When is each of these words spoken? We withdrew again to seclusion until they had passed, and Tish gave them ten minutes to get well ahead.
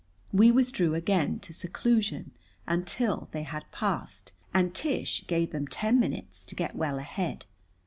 We 0.33 0.49
withdrew 0.49 0.95
again 0.95 1.37
to 1.41 1.53
seclusion 1.53 2.31
until 2.65 3.27
they 3.33 3.43
had 3.43 3.71
passed, 3.71 4.31
and 4.51 4.73
Tish 4.73 5.23
gave 5.27 5.51
them 5.51 5.67
ten 5.67 5.99
minutes 5.99 6.43
to 6.47 6.55
get 6.55 6.75
well 6.75 6.97
ahead. 6.97 7.45